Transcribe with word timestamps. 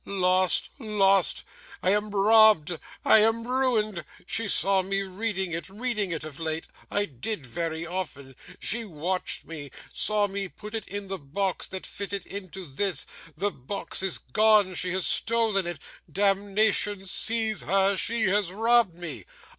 Lost, 0.03 0.71
lost! 0.79 1.43
I 1.83 1.91
am 1.91 2.09
robbed, 2.09 2.79
I 3.05 3.19
am 3.19 3.47
ruined! 3.47 4.03
She 4.25 4.47
saw 4.47 4.81
me 4.81 5.03
reading 5.03 5.51
it 5.51 5.69
reading 5.69 6.09
it 6.09 6.23
of 6.23 6.39
late 6.39 6.67
I 6.89 7.05
did 7.05 7.45
very 7.45 7.85
often 7.85 8.35
She 8.59 8.83
watched 8.83 9.45
me, 9.45 9.69
saw 9.93 10.27
me 10.27 10.47
put 10.47 10.73
it 10.73 10.87
in 10.87 11.07
the 11.07 11.19
box 11.19 11.67
that 11.67 11.85
fitted 11.85 12.25
into 12.25 12.65
this, 12.65 13.05
the 13.37 13.51
box 13.51 14.01
is 14.01 14.17
gone, 14.17 14.73
she 14.73 14.89
has 14.93 15.05
stolen 15.05 15.67
it. 15.67 15.79
Damnation 16.11 17.05
seize 17.05 17.61
her, 17.61 17.95
she 17.95 18.23
has 18.23 18.51
robbed 18.51 18.97
me! 18.97 19.25